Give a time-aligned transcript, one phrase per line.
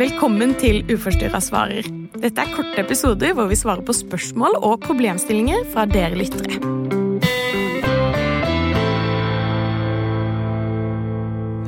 [0.00, 1.84] Velkommen til Uforstyrra svarer.
[2.22, 6.56] Dette er korte episoder hvor vi svarer på spørsmål og problemstillinger fra dere lyttere.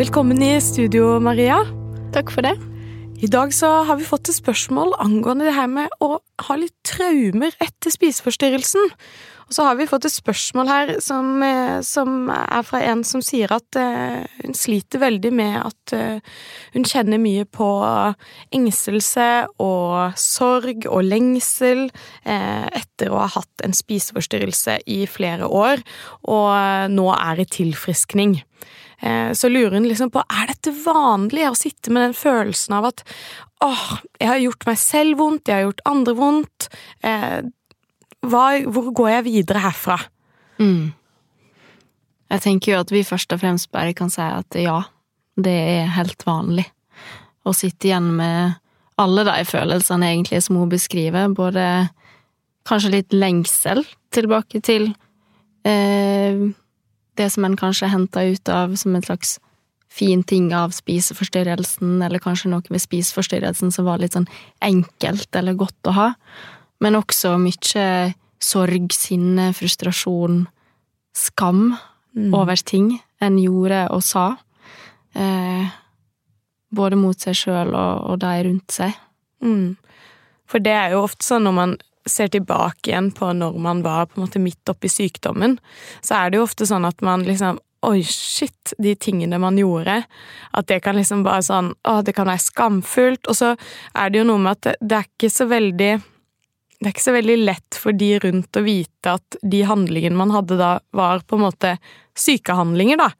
[0.00, 1.58] Velkommen i studio, Maria.
[2.16, 2.54] Takk for det.
[3.20, 6.14] I dag så har vi fått et spørsmål angående det her med å
[6.46, 8.94] ha litt traumer etter spiseforstyrrelsen.
[9.52, 13.20] Og så har vi fått et spørsmål her som, eh, som er fra en som
[13.20, 16.38] sier at uh, hun sliter veldig med at uh,
[16.72, 17.68] hun kjenner mye på
[18.56, 19.28] engstelse
[19.60, 21.84] og sorg og lengsel
[22.24, 25.84] etter å ha hatt en spiseforstyrrelse i flere år,
[26.32, 28.38] og nå er i tilfriskning.
[29.02, 33.02] Så lurer hun liksom på er dette vanlig å sitte med den følelsen av at
[33.64, 33.88] åh,
[34.20, 36.68] jeg har gjort meg selv vondt, jeg har gjort andre vondt,
[38.22, 39.98] hva, hvor går jeg videre herfra?
[40.62, 40.92] Mm.
[42.32, 44.78] Jeg tenker jo at vi først og fremst bare kan si at ja,
[45.36, 46.64] det er helt vanlig
[47.42, 48.58] å sitte igjen med
[49.00, 51.88] alle de følelsene egentlig som hun beskriver, både
[52.68, 53.82] kanskje litt lengsel
[54.14, 54.92] tilbake til
[55.66, 56.44] eh,
[57.18, 59.38] det som en kanskje henta ut av som en slags
[59.92, 64.30] fin ting av spiseforstyrrelsen, eller kanskje noe med spiseforstyrrelsen som var litt sånn
[64.64, 66.08] enkelt eller godt å ha
[66.82, 67.86] men også mye
[68.42, 70.42] sorg, sinne, frustrasjon,
[71.14, 71.76] skam
[72.16, 72.32] mm.
[72.34, 74.26] over ting en gjorde og sa.
[75.14, 75.70] Eh,
[76.72, 78.96] både mot seg sjøl og, og de rundt seg.
[79.44, 79.74] Mm.
[80.48, 81.74] For det er jo ofte sånn når man
[82.08, 85.58] ser tilbake igjen på når man var på en måte midt oppi sykdommen,
[86.02, 90.04] så er det jo ofte sånn at man liksom Oi, shit, de tingene man gjorde.
[90.54, 93.26] At det kan liksom bare sånn Å, det kan være skamfullt.
[93.26, 93.48] Og så
[93.98, 95.88] er det jo noe med at det, det er ikke så veldig
[96.82, 100.32] det er ikke så veldig lett for de rundt å vite at de handlingene man
[100.34, 101.76] hadde da, var på en måte
[102.18, 103.10] sykehandlinger, da.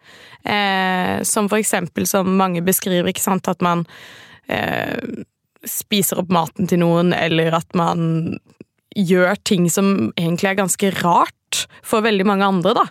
[0.42, 3.84] Eh, som for eksempel, som mange beskriver, ikke sant, at man
[4.50, 4.98] eh,
[5.62, 8.34] spiser opp maten til noen, eller at man
[8.98, 12.86] gjør ting som egentlig er ganske rart for veldig mange andre, da.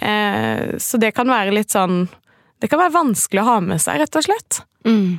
[0.00, 2.06] Eh, så det kan være litt sånn
[2.56, 4.62] Det kan være vanskelig å ha med seg, rett og slett.
[4.88, 5.18] Mm,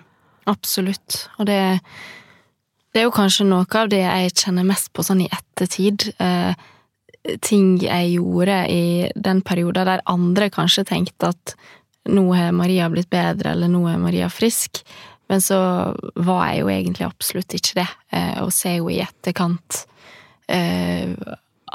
[0.50, 1.28] absolutt.
[1.38, 1.60] Og det
[2.98, 6.08] det er jo kanskje noe av det jeg kjenner mest på sånn i ettertid.
[6.18, 6.58] Eh,
[7.46, 11.54] ting jeg gjorde i den perioden der andre kanskje tenkte at
[12.10, 14.82] nå har Maria blitt bedre, eller nå er Maria frisk.
[15.30, 15.60] Men så
[16.16, 17.88] var jeg jo egentlig absolutt ikke det,
[18.18, 19.84] eh, og ser jo i etterkant
[20.50, 21.14] eh,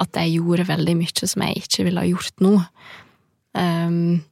[0.03, 2.56] at jeg gjorde veldig mye som jeg ikke ville ha gjort nå.
[3.54, 4.22] Um,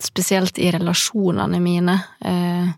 [0.00, 2.00] spesielt i relasjonene mine.
[2.24, 2.72] Uh,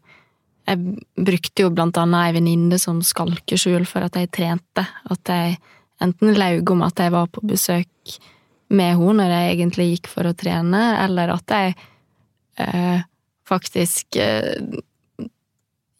[0.71, 4.85] jeg brukte jo blant annet ei venninne som skalkeskjul for at jeg trente.
[5.11, 5.57] At jeg
[6.01, 8.19] enten laug om at jeg var på besøk
[8.71, 11.75] med henne når jeg egentlig gikk for å trene, eller at jeg
[12.63, 13.03] eh,
[13.51, 14.79] faktisk eh,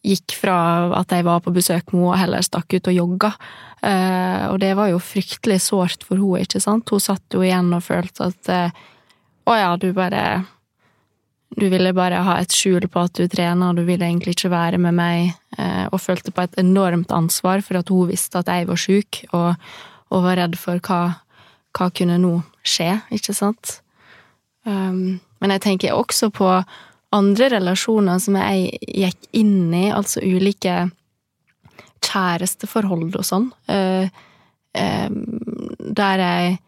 [0.01, 0.55] gikk fra
[0.97, 3.33] at jeg var på besøk med henne, og heller stakk ut og jogga.
[3.83, 6.89] Eh, og det var jo fryktelig sårt for henne, ikke sant?
[6.89, 8.81] Hun satt jo igjen og følte at eh,
[9.51, 10.23] å ja, du bare
[11.57, 14.53] du ville bare ha et skjul på at du trener, og du ville egentlig ikke
[14.53, 18.51] være med meg, eh, og følte på et enormt ansvar for at hun visste at
[18.51, 19.59] jeg var sjuk, og,
[20.09, 21.01] og, var redd for hva,
[21.75, 23.81] hva kunne nå skje, ikke sant?
[24.63, 26.47] Um, men jeg tenker også på
[27.11, 30.85] andre relasjoner som jeg gikk inn i, altså ulike
[32.05, 34.05] kjæresteforhold og sånn, uh,
[34.77, 35.09] uh,
[36.01, 36.59] der jeg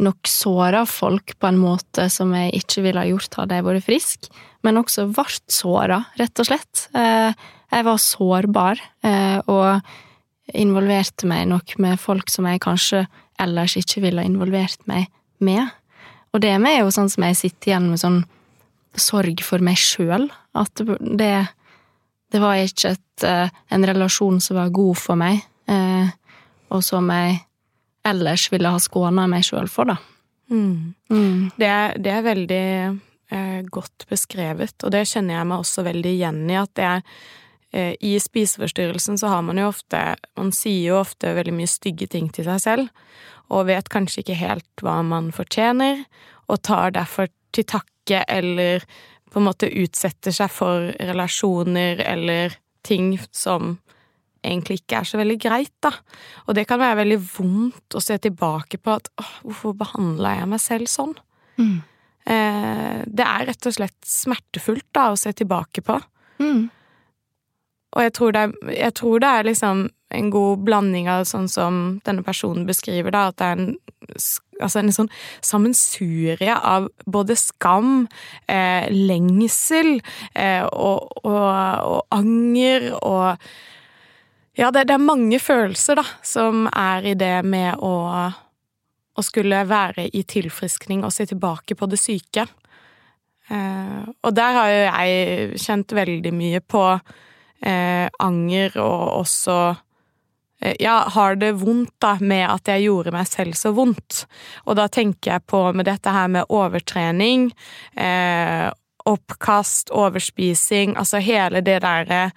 [0.00, 3.86] nok såra folk på en måte som jeg ikke ville ha gjort hadde jeg vært
[3.86, 4.28] frisk,
[4.66, 6.86] men også ble såra, rett og slett.
[6.96, 7.32] Eh,
[7.70, 13.04] jeg var sårbar, eh, og involverte meg nok med folk som jeg kanskje
[13.40, 15.06] ellers ikke ville ha involvert meg
[15.38, 15.68] med.
[16.34, 18.20] Og det med er jo sånn som jeg sitter igjen med sånn
[18.98, 20.26] sorg for meg sjøl,
[20.58, 21.34] at det,
[22.34, 25.46] det var ikke et, eh, en relasjon som var god for meg,
[26.70, 27.36] og som jeg
[28.06, 29.96] ellers ville ha skåna meg sjøl for, da.
[30.50, 30.94] Mm.
[31.10, 31.50] Mm.
[31.56, 31.70] Det,
[32.02, 32.64] det, er, veldig
[33.30, 37.04] eh, godt beskrevet, og det kjenner jeg meg også veldig igjen i, at det er
[37.70, 40.00] eh, I spiseforstyrrelsen så har man jo ofte
[40.38, 42.90] Man sier jo ofte veldig mye stygge ting til seg selv,
[43.50, 46.04] og vet kanskje ikke helt hva man fortjener,
[46.50, 48.82] og tar derfor til takke eller
[49.30, 53.76] på en måte utsetter seg for relasjoner eller ting som
[54.44, 55.92] egentlig ikke er så veldig greit, da.
[56.46, 60.50] Og det kan være veldig vondt å se tilbake på at åh, hvorfor behandla jeg
[60.50, 61.14] meg selv sånn?
[61.60, 61.78] Mm.
[62.30, 66.00] Eh, det er rett og slett smertefullt, da, å se tilbake på.
[66.40, 66.70] Mm.
[67.92, 71.48] og jeg tror, det er, jeg tror det er liksom en god blanding av sånn
[71.50, 73.74] som denne personen beskriver, da, at det er en,
[74.60, 75.10] altså en sånn
[75.46, 78.06] sammensurie av både skam,
[78.50, 79.98] eh, lengsel
[80.34, 83.50] eh, og, og, og, anger og
[84.58, 87.94] Ja, det, det, er mange følelser, da, som er i det med å,
[89.14, 92.48] å skulle være i tilfriskning og se tilbake på det syke.
[93.50, 99.56] Eh, og der har jo jeg kjent veldig mye på eh, anger og også
[100.62, 104.24] eh, ja, har det vondt da med at jeg gjorde meg selv så vondt.
[104.66, 107.52] Og da tenker jeg på med dette her med overtrening,
[107.94, 108.66] eh,
[109.06, 112.32] oppkast, overspising, altså hele det derre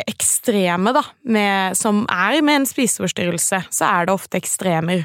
[0.00, 5.04] ekstreme, da, med, som er med en spiseforstyrrelse, så er det ofte ekstremer.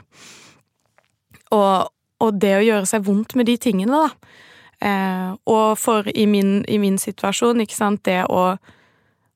[1.56, 1.90] Og,
[2.24, 4.38] og det å gjøre seg vondt med de tingene, da,
[4.78, 8.44] Eh, og for i min, i min, situasjon, ikke sant, det å,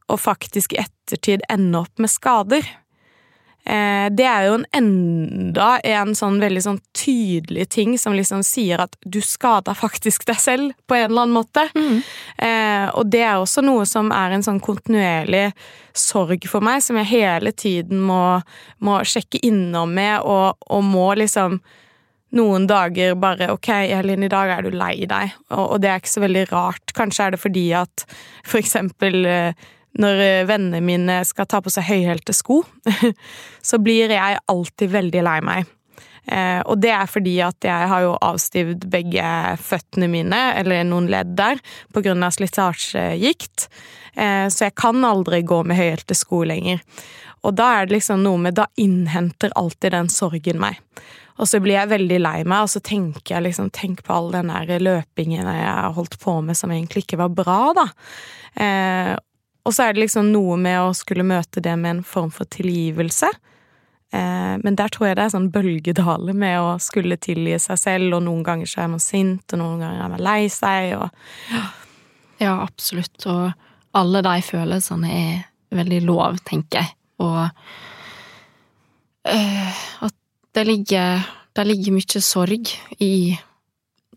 [0.06, 2.68] å faktisk i ettertid ende opp med skader
[3.64, 8.96] det er jo en enda en sånn veldig sånn tydelig ting som liksom sier at
[9.06, 11.68] du skader faktisk deg selv på en eller annen måte.
[11.76, 12.00] Mm.
[12.42, 15.52] Eh, og det er også noe som er en sånn kontinuerlig
[15.94, 18.42] sorg for meg, som jeg hele tiden må,
[18.82, 21.60] må sjekke innom med, og, og må liksom
[22.32, 26.02] noen dager bare Ok, Elin, i dag er du lei deg, og, og, det er
[26.02, 26.96] ikke så veldig rart.
[26.96, 28.06] Kanskje er det fordi at
[28.48, 32.62] for eksempel eh, når eh, vennene mine skal ta på seg høyhælte sko,
[33.70, 35.72] så blir jeg alltid veldig lei meg.
[36.32, 41.10] Eh, og det er fordi at jeg har jo avstivd begge føttene mine, eller noen
[41.12, 41.62] ledd der,
[41.94, 43.68] på grunn av slitasjegikt.
[44.14, 46.84] Eh, så jeg kan aldri gå med høyhælte sko lenger.
[47.42, 50.78] Og da er det liksom noe med Da innhenter alltid den sorgen meg.
[51.42, 54.30] Og så blir jeg veldig lei meg, og så tenker jeg liksom Tenk på all
[54.36, 57.88] den der løpingen jeg har holdt på med som egentlig ikke var bra, da.
[58.62, 59.16] Eh,
[59.64, 62.50] og så er det liksom noe med å skulle møte det med en form for
[62.50, 63.30] tilgivelse.
[64.12, 68.18] Eh, men der tror jeg det er sånn bølgedale med å skulle tilgi seg selv,
[68.18, 71.08] og noen ganger så er man sint, og noen ganger er man lei seg, og
[71.54, 71.62] ja.
[72.42, 73.28] ja, absolutt.
[73.32, 73.52] Og
[73.98, 75.46] alle de følelsene er
[75.78, 76.92] veldig lov, tenker jeg.
[77.22, 77.42] Og
[79.32, 80.18] øh, at
[80.58, 83.38] det ligger, det ligger mye sorg i,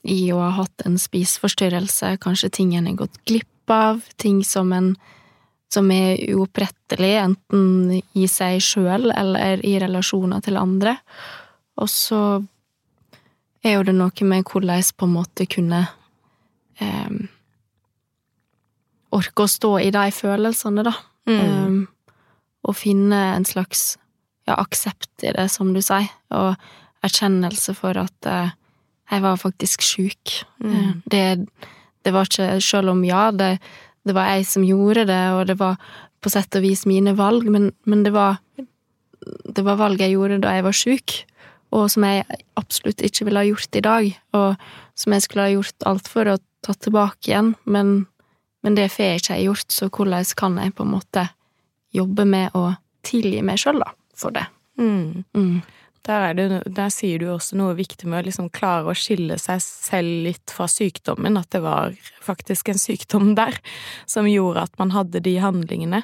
[0.02, 4.72] i å ha hatt en spiseforstyrrelse, kanskje ting en har gått glipp av, ting som
[4.74, 4.96] en
[5.72, 10.96] som er uopprettelig, enten i seg sjøl eller i relasjoner til andre.
[11.80, 12.20] Og så
[13.64, 15.80] er jo det noe med hvordan på en måte kunne
[16.78, 17.16] eh,
[19.14, 20.94] orke å stå i de følelsene, da.
[21.24, 21.40] Mm.
[21.40, 21.76] Um,
[22.64, 23.94] og finne en slags
[24.48, 26.54] ja, aksept i det, som du sier, og
[27.04, 28.52] erkjennelse for at eh,
[29.12, 30.36] jeg var faktisk sjuk.
[30.64, 30.74] Mm.
[30.74, 31.24] Eh, det,
[32.04, 33.58] det, var ikke Selv om ja, det,
[34.04, 35.76] det, var jeg som gjorde det, og det var
[36.24, 38.40] på sett og vis mine valg, men, men det var
[39.24, 41.14] det var valg jeg gjorde da jeg var sjuk,
[41.74, 42.24] og som jeg
[42.60, 44.66] absolutt ikke ville ha gjort i dag, og
[44.98, 47.94] som jeg skulle ha gjort alt for å ta tilbake igjen, men,
[48.64, 51.28] men det får jeg ikke gjort, så hvordan kan jeg på en måte
[51.94, 52.66] jobbe med å
[53.06, 53.92] tilgi meg sjøl, da?
[54.14, 54.44] for det.
[54.78, 55.24] Mm.
[55.34, 55.62] Mm.
[56.04, 59.62] Der, det, der, sier du også noe viktig med å liksom klare å skille seg
[59.64, 63.56] selv litt fra sykdommen, at det var faktisk en sykdom der
[64.04, 66.02] som gjorde at man hadde de handlingene.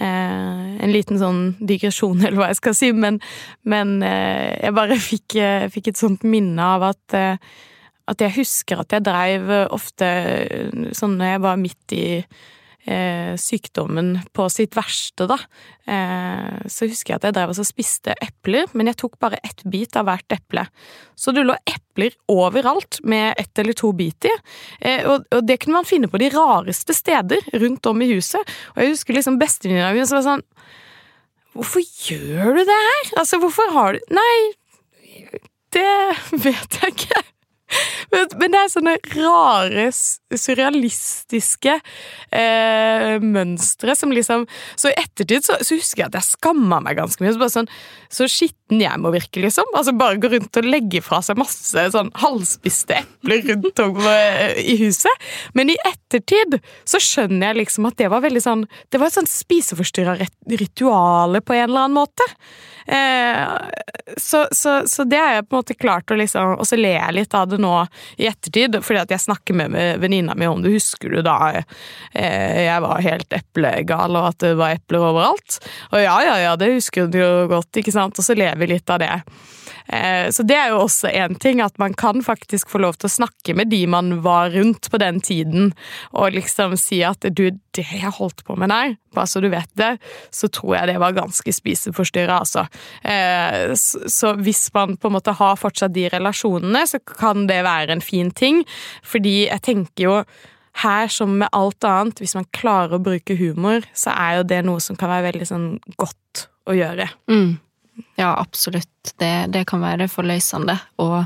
[0.00, 3.20] Eh, en liten sånn digresjon, eller hva jeg skal si, men,
[3.62, 7.58] men eh, jeg bare fikk, eh, fikk, et sånt minne av at, eh,
[8.10, 10.08] at jeg husker at jeg dreiv ofte
[10.96, 12.06] sånn når jeg var midt i
[12.86, 15.36] eh, sykdommen på sitt verste, da,
[15.86, 19.64] eh, så husker jeg at jeg drev og spiste epler, men jeg tok bare ett
[19.68, 20.66] bit av hvert eple.
[21.18, 24.34] Så det lå epler overalt med ett eller to bit i,
[24.80, 28.56] eh, og, og, det kunne man finne på de rareste steder rundt om i huset.
[28.74, 30.46] Og jeg husker liksom bestevenninna mi som var sånn
[31.50, 33.08] Hvorfor gjør du det her?
[33.18, 34.36] Altså, hvorfor har du Nei,
[35.74, 35.88] det
[36.44, 37.22] vet jeg ikke.
[38.40, 39.86] Men, det er sånne rare,
[40.38, 44.46] surrealistiske eh, mønstre som liksom
[44.78, 47.34] Så i ettertid så, så, husker jeg at jeg skamma meg ganske mye.
[47.34, 47.70] Så, sånn,
[48.12, 49.68] så skitten jeg må virke, liksom.
[49.76, 54.58] Altså Bare gå rundt og legge fra seg masse sånn halvspiste epler rundt om eh,
[54.60, 55.28] i huset.
[55.58, 59.18] Men i ettertid så skjønner jeg liksom at det var veldig sånn Det var et
[59.18, 60.18] sånn spiseforstyrra
[60.60, 62.26] rituale på en eller annen måte.
[62.86, 63.46] Eh,
[64.16, 66.96] så, så, så, det har jeg på en måte klart å liksom Og så ler
[66.96, 67.74] jeg litt av det nå
[68.16, 70.74] i ettertid, fordi at jeg snakker med, venninna mi om det.
[70.74, 75.60] Husker du da eh, jeg var helt eplegal, og at det var epler overalt?
[75.92, 78.18] Og ja, ja, ja, det husker du jo godt, ikke sant?
[78.18, 79.14] Og så lever vi litt av det.
[79.92, 83.08] Eh, så det er jo også én ting, at man kan faktisk få lov til
[83.08, 85.72] å snakke med de man var rundt på den tiden,
[86.14, 89.70] og liksom si at du, det jeg holdt på med der, bare så du vet
[89.78, 89.96] det,
[90.34, 92.66] så tror jeg det var ganske spiseforstyrra, altså.
[93.02, 97.98] Eh, så hvis man på en måte har fortsatt de relasjonene, så kan det være
[97.98, 98.62] en fin ting,
[99.02, 100.16] fordi jeg tenker jo
[100.80, 104.60] her som med alt annet, hvis man klarer å bruke humor, så er jo det
[104.66, 105.66] noe som kan være veldig sånn
[105.98, 107.08] godt å gjøre.
[107.30, 107.58] Mm.
[108.18, 109.14] Ja, absolutt.
[109.18, 110.76] Det, det, kan være forløsende.
[111.02, 111.24] Og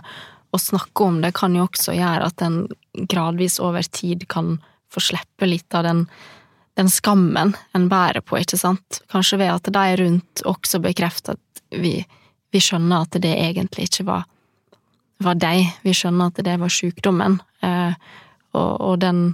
[0.55, 2.65] å snakke om det kan jo også gjøre at en
[3.11, 4.57] gradvis over tid kan
[4.95, 6.05] få slippe litt av den,
[6.79, 9.01] den skammen en bærer på, ikke sant?
[9.11, 11.97] Kanskje ved at de rundt også bekrefter at vi,
[12.55, 14.29] vi skjønner at det egentlig ikke var,
[15.25, 15.67] var deg.
[15.83, 17.41] Vi skjønner at det var sykdommen.
[17.67, 17.99] Eh,
[18.55, 19.27] og, og den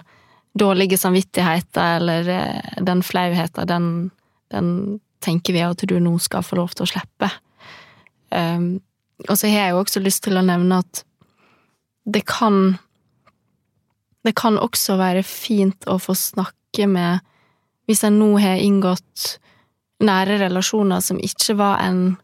[0.53, 4.11] dårlige samvittigheten eller eh, den flauheten, den,
[4.51, 7.31] den, tenker vi at du nå skal få lov til å slippe.
[8.31, 8.81] Um,
[9.29, 11.05] og så har jeg jo også lyst til å nevne at
[12.09, 12.79] det kan
[14.25, 17.25] Det kan også være fint å få snakke med
[17.89, 19.39] Hvis en nå har inngått
[20.01, 22.17] nære relasjoner som ikke var en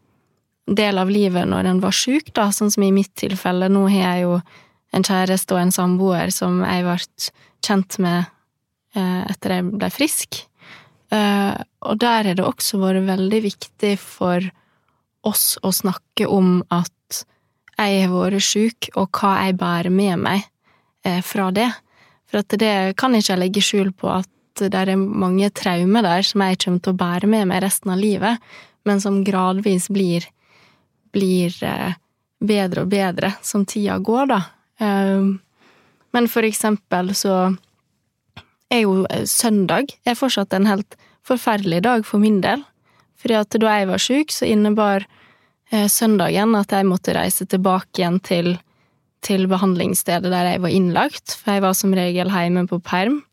[0.67, 3.69] del av livet når en var sjuk, da, sånn som i mitt tilfelle.
[3.69, 4.39] Nå har jeg jo
[4.95, 6.97] en kjæreste og en samboer som jeg ble
[7.67, 8.25] kjent med
[8.97, 10.41] eh, etter jeg ble frisk.
[11.13, 11.55] Eh,
[11.87, 14.43] og der har det også vært veldig viktig for
[15.27, 17.23] oss å snakke om at
[17.77, 20.41] jeg har vært sjuk, og hva jeg bærer med meg
[21.05, 21.69] eh, fra det.
[22.27, 26.25] For at det kan ikke jeg legge skjul på at det er mange traumer der
[26.25, 28.41] som jeg kommer til å bære med meg resten av livet,
[28.89, 30.25] men som gradvis blir,
[31.13, 31.53] blir
[32.41, 34.39] bedre og bedre som tida går, da.
[36.15, 37.35] Men for eksempel så
[38.69, 39.91] er jo søndag.
[39.91, 40.97] søndag er fortsatt en helt
[41.27, 42.63] forferdelig dag for min del.
[43.17, 45.05] Fordi at da jeg var sjuk, så innebar
[45.71, 48.57] eh, søndagen at jeg måtte reise tilbake igjen til,
[49.25, 53.23] til behandlingsstedet der jeg var innlagt, for jeg var som regel hjemme på perm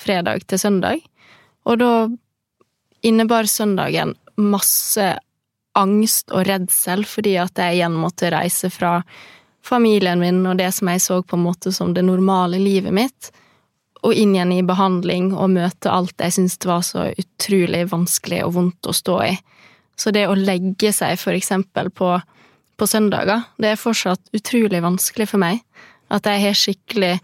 [0.00, 1.00] fredag til søndag.
[1.68, 2.08] Og da
[3.02, 5.14] innebar søndagen masse
[5.78, 9.00] angst og redsel fordi at jeg igjen måtte reise fra
[9.64, 13.30] familien min og det som jeg så på en måte som det normale livet mitt,
[14.00, 18.54] og inn igjen i behandling og møte alt jeg syntes var så utrolig vanskelig og
[18.56, 19.34] vondt å stå i.
[20.00, 22.14] Så det å legge seg for eksempel på,
[22.80, 25.60] på søndager, det er fortsatt utrolig vanskelig for meg.
[26.10, 27.14] At jeg har skikkelig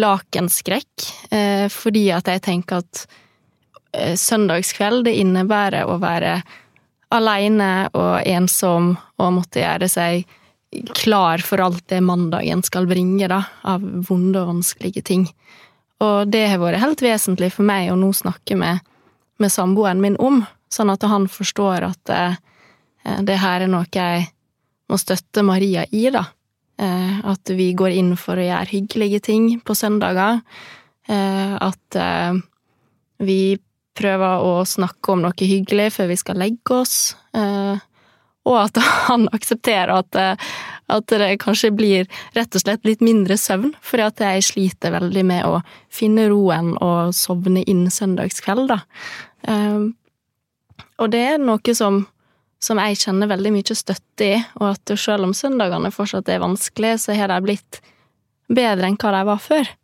[0.00, 3.04] lakenskrekk, eh, fordi at jeg tenker at
[3.92, 6.38] eh, søndagskveld, det innebærer å være
[7.10, 10.28] aleine og ensom og måtte gjøre seg
[10.94, 15.26] klar for alt det mandagen skal bringe, da, av vonde og vanskelige ting.
[16.00, 18.80] Og det har vært helt vesentlig for meg å nå snakke med,
[19.40, 20.42] med samboeren min om,
[20.72, 22.36] sånn at han forstår at eh,
[23.26, 24.28] det her er noe jeg
[24.90, 26.24] må støtte Maria i, da.
[26.80, 30.40] Eh, at vi går inn for å gjøre hyggelige ting på søndager.
[31.10, 32.40] Eh, at eh,
[33.20, 33.40] vi
[34.00, 36.96] prøver å snakke om noe hyggelig før vi skal legge oss.
[37.36, 37.76] Eh,
[38.48, 40.50] og at han aksepterer at, eh,
[40.90, 45.24] at, det kanskje blir rett og slett litt mindre søvn, fordi at jeg sliter veldig
[45.26, 45.60] med å
[45.92, 48.80] finne roen og sovne inn søndagskveld, da.
[49.48, 49.92] Um,
[51.00, 52.02] og det er noe som,
[52.60, 56.98] som jeg kjenner veldig mye støtte i, og at selv om søndagene fortsatt er vanskelig,
[57.04, 57.80] så har de blitt
[58.50, 59.74] bedre enn hva de var før.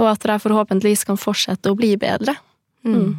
[0.00, 2.36] Og at de forhåpentligvis kan fortsette å bli bedre.
[2.84, 2.94] Mm.
[2.94, 3.18] mm.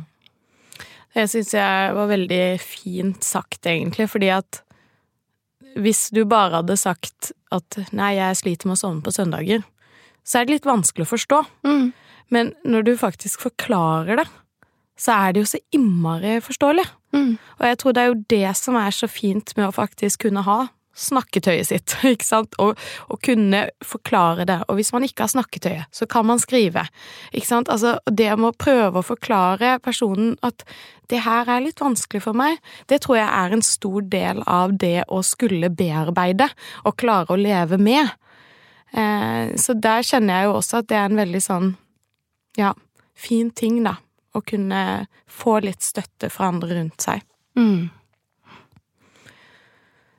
[1.12, 4.62] Det syns jeg var veldig fint sagt, egentlig, fordi at
[5.80, 9.64] hvis du bare hadde sagt at 'nei, jeg sliter med å sovne på søndager',
[10.24, 11.40] så er det litt vanskelig å forstå.
[11.66, 11.94] Mm.
[12.30, 14.28] Men når du faktisk forklarer det,
[14.98, 16.86] så er det jo så innmari forståelig.
[17.16, 17.38] Mm.
[17.60, 20.44] Og jeg tror det er jo det som er så fint med å faktisk kunne
[20.46, 20.60] ha
[20.98, 24.60] snakketøyet sitt, ikke sant, og, og, kunne forklare det.
[24.68, 26.86] Og hvis man ikke har snakketøyet, så kan man skrive,
[27.32, 27.72] ikke sant.
[27.72, 30.66] Altså, det med å prøve å forklare personen at
[31.12, 34.76] det her er litt vanskelig for meg, det tror jeg er en stor del av
[34.80, 36.48] det å skulle bearbeide
[36.86, 38.14] og klare å leve med.
[38.92, 41.74] Eh, så der kjenner jeg jo også at det er en veldig sånn,
[42.60, 42.74] ja,
[43.16, 43.98] fin ting, da.
[44.32, 47.24] Å kunne få litt støtte fra andre rundt seg.
[47.60, 47.90] Mm.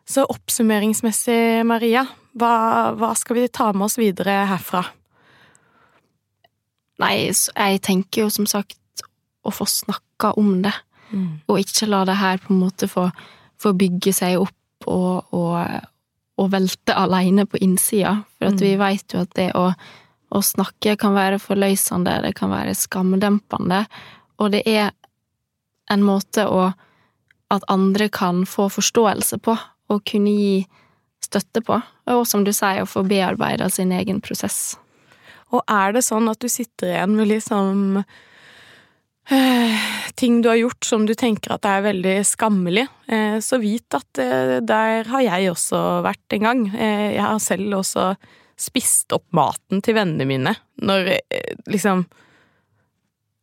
[0.08, 2.06] Så oppsummeringsmessig, Maria,
[2.38, 2.54] hva,
[2.98, 4.82] hva, skal vi ta med oss videre herfra?
[7.02, 8.78] Nei, jeg tenker jo som sagt
[9.42, 10.74] å få snakka om det,
[11.10, 11.46] mm.
[11.50, 13.08] og ikke la det her på en måte få,
[13.62, 15.58] få bygge seg opp og, og,
[16.38, 18.18] og velte aleine på innsida.
[18.36, 18.64] For at mm.
[18.66, 19.68] vi veit jo at det å,
[20.32, 23.84] å snakke kan være forløsende, det kan være skamdempende,
[24.42, 24.90] og det er
[25.90, 26.72] en måte å
[27.52, 29.56] at andre kan få forståelse på,
[29.92, 30.54] å kunne gi
[31.22, 31.78] støtte på.
[32.12, 34.76] Og som du sier, å få bearbeida sin egen prosess.
[35.52, 38.00] Og er det sånn at du sitter igjen med liksom
[39.30, 43.98] eh, ting du har gjort som du tenker at er veldig skammelig, eh, så vit
[43.98, 46.64] at eh, der har jeg også vært en gang.
[46.72, 48.12] Jeg har selv også
[48.62, 50.52] spist opp maten til vennene mine
[50.84, 51.16] når
[51.72, 52.04] liksom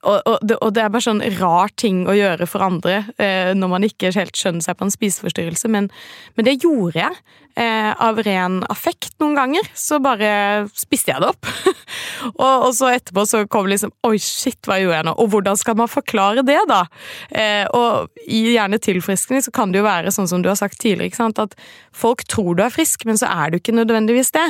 [0.08, 3.52] og, og, det, og, det, er bare sånn rar ting å gjøre for andre eh,
[3.58, 5.90] når man ikke helt skjønner seg på en spiseforstyrrelse, men,
[6.38, 7.18] men det gjorde jeg.
[7.56, 9.66] Eh, av ren affekt noen ganger.
[9.76, 11.50] Så bare spiste jeg det opp.
[12.38, 15.16] og, og, så etterpå så kom liksom Oi, shit, hva gjorde jeg nå?
[15.20, 16.84] Og hvordan skal man forklare det, da?
[17.34, 20.80] Eh, og i gjerne tilfriskning så kan det jo være sånn som du har sagt
[20.80, 21.42] tidligere, ikke sant?
[21.42, 21.58] at
[21.96, 24.48] folk tror du er frisk, men så er du ikke nødvendigvis det.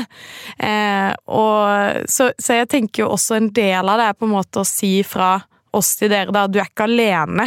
[0.69, 4.35] Eh, og, så, så jeg tenker jo også en del av det er på en
[4.35, 5.37] måte å si fra
[5.75, 6.47] oss til dere, da.
[6.49, 7.45] Du er ikke alene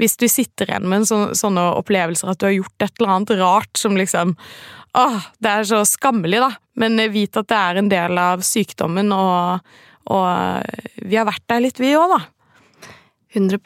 [0.00, 3.36] hvis du sitter igjen med sånne, sånne opplevelser at du har gjort et eller annet
[3.40, 4.36] rart som liksom
[4.96, 6.52] Åh, det er så skammelig, da.
[6.80, 9.60] Men vit at det er en del av sykdommen, og,
[10.12, 12.22] og vi har vært der litt, vi òg, da.
[13.36, 13.60] 100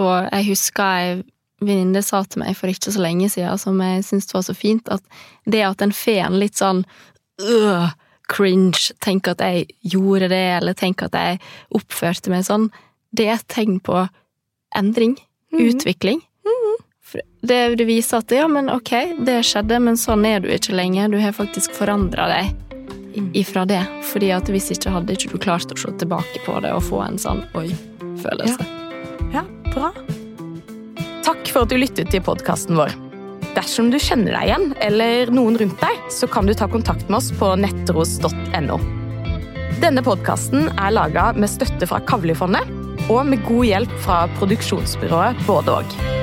[0.00, 1.22] Og jeg husker ei
[1.62, 4.88] venninne sa til meg for ikke så lenge siden, som jeg syntes var så fint,
[4.90, 5.02] at
[5.46, 6.82] det at en får en litt sånn
[7.42, 7.92] øh,
[8.32, 11.40] cringe, tenker at jeg gjorde det, eller tenker at jeg
[11.78, 12.70] oppførte meg sånn,
[13.12, 14.06] det er et tegn på
[14.78, 15.16] endring,
[15.52, 15.60] mm.
[15.68, 16.22] utvikling.
[16.46, 16.76] Mm.
[17.42, 18.92] Det, det, viser at ja, men ok,
[19.26, 21.10] det skjedde, men sånn er du ikke lenger.
[21.12, 22.52] Du har faktisk forandra deg
[23.16, 23.30] mm.
[23.38, 23.82] ifra det.
[24.12, 27.02] Fordi at hvis ikke hadde ikke du klart å se tilbake på det og få
[27.04, 28.68] en sånn oi-følelse.
[29.32, 29.42] Ja.
[29.42, 29.92] ja, bra.
[31.26, 32.94] Takk for at du lyttet til podkasten vår.
[33.52, 37.20] Dersom du kjenner deg igjen, eller noen rundt deg, så kan du ta kontakt med
[37.20, 38.80] oss på nettros.no.
[39.82, 42.70] Denne podkasten er laga med støtte fra Kavlifondet
[43.10, 46.21] og med god hjelp fra produksjonsbyrået Både og.